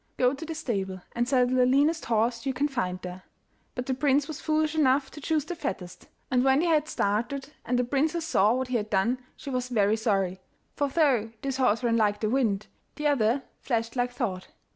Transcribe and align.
Go 0.17 0.33
to 0.33 0.45
the 0.47 0.55
stable 0.55 1.03
and 1.15 1.27
saddle 1.27 1.55
the 1.55 1.65
leanest 1.67 2.05
horse 2.05 2.47
you 2.47 2.55
can 2.55 2.67
find 2.67 2.99
there.' 3.03 3.21
But 3.75 3.85
the 3.85 3.93
prince 3.93 4.27
was 4.27 4.41
foolish 4.41 4.73
enough 4.73 5.11
to 5.11 5.21
choose 5.21 5.45
the 5.45 5.53
fattest: 5.53 6.07
and 6.31 6.43
when 6.43 6.57
they 6.61 6.65
had 6.65 6.87
started 6.87 7.53
and 7.63 7.77
the 7.77 7.83
princess 7.83 8.25
saw 8.25 8.55
what 8.55 8.69
he 8.69 8.77
had 8.77 8.89
done, 8.89 9.19
she 9.37 9.51
was 9.51 9.69
very 9.69 9.95
sorry, 9.95 10.41
for 10.73 10.87
though 10.89 11.29
this 11.43 11.57
horse 11.57 11.83
ran 11.83 11.97
like 11.97 12.19
the 12.19 12.31
wind, 12.31 12.65
the 12.95 13.05
other 13.05 13.43
flashed 13.61 13.95
like 13.95 14.11
thought. 14.11 14.47